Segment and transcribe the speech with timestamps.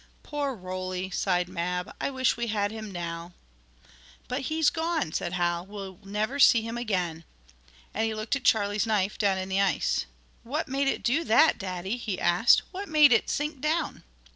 [0.23, 1.93] "Poor Roly!" sighed Mab.
[2.01, 3.33] "I wish we had him now!"
[4.27, 5.67] "But he's gone," said Hal.
[5.67, 7.23] "Well never see him again,"
[7.93, 10.07] and he looked at Charlie's knife down in the ice.
[10.41, 12.63] "What made it do that, Daddy?" he asked.
[12.71, 14.03] "What made it sink down?"